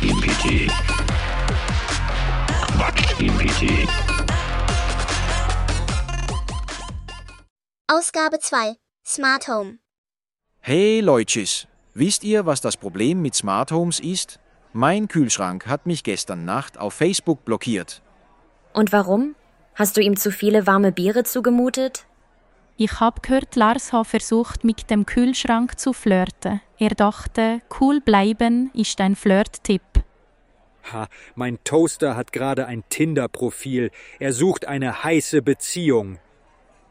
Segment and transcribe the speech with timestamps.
[0.00, 0.70] Quatsch-GPT.
[2.72, 3.88] Quatsch-GPT.
[7.86, 8.76] Ausgabe 2.
[9.04, 9.78] Smart Home.
[10.60, 14.40] Hey Leutschis, wisst ihr, was das Problem mit Smart Homes ist?
[14.72, 18.00] Mein Kühlschrank hat mich gestern Nacht auf Facebook blockiert.
[18.72, 19.34] Und warum?
[19.74, 22.06] Hast du ihm zu viele warme Biere zugemutet?
[22.76, 26.60] Ich habe gehört, Lars hat versucht, mit dem Kühlschrank zu flirten.
[26.78, 29.82] Er dachte, cool bleiben ist ein Flirt-Tipp.
[30.92, 33.90] Ha, mein Toaster hat gerade ein Tinder-Profil.
[34.18, 36.18] Er sucht eine heiße Beziehung.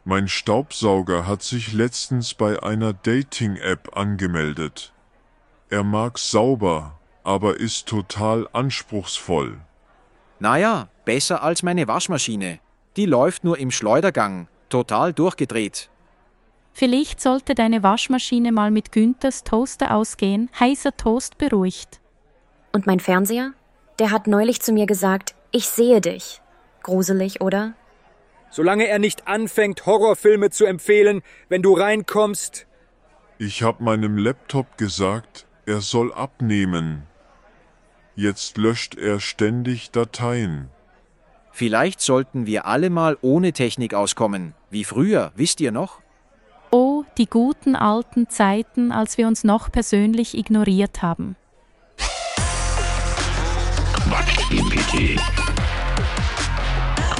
[0.06, 4.94] Mein Staubsauger hat sich letztens bei einer Dating-App angemeldet.
[5.70, 9.60] Er mag sauber, aber ist total anspruchsvoll.
[10.40, 12.60] Naja, besser als meine Waschmaschine.
[12.96, 15.90] Die läuft nur im Schleudergang, total durchgedreht.
[16.74, 20.50] Vielleicht sollte deine Waschmaschine mal mit Günthers Toaster ausgehen.
[20.60, 22.00] Heißer Toast beruhigt.
[22.72, 23.54] Und mein Fernseher?
[24.00, 26.42] Der hat neulich zu mir gesagt, ich sehe dich.
[26.84, 27.74] Gruselig, oder?
[28.50, 32.66] Solange er nicht anfängt, Horrorfilme zu empfehlen, wenn du reinkommst.
[33.38, 37.04] Ich hab meinem Laptop gesagt, er soll abnehmen.
[38.16, 40.70] Jetzt löscht er ständig Dateien.
[41.52, 46.00] Vielleicht sollten wir alle mal ohne Technik auskommen, wie früher, wisst ihr noch?
[46.72, 51.36] Oh, die guten alten Zeiten, als wir uns noch persönlich ignoriert haben.
[54.10, 55.20] Quatsch-GPT.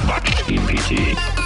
[0.06, 1.39] Quatsch-GPT.